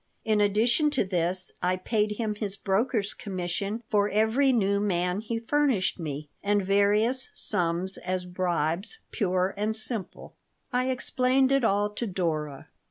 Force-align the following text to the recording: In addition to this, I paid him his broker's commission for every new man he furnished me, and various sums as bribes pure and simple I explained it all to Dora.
In 0.25 0.41
addition 0.41 0.89
to 0.97 1.05
this, 1.05 1.51
I 1.61 1.75
paid 1.75 2.13
him 2.13 2.33
his 2.33 2.57
broker's 2.57 3.13
commission 3.13 3.83
for 3.87 4.09
every 4.09 4.51
new 4.51 4.79
man 4.79 5.19
he 5.21 5.37
furnished 5.37 5.99
me, 5.99 6.27
and 6.41 6.65
various 6.65 7.29
sums 7.35 7.97
as 7.99 8.25
bribes 8.25 9.01
pure 9.11 9.53
and 9.55 9.75
simple 9.75 10.33
I 10.73 10.89
explained 10.89 11.51
it 11.51 11.63
all 11.63 11.91
to 11.91 12.07
Dora. 12.07 12.67